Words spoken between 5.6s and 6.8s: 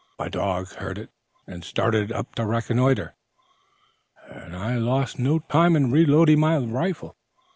in reloading my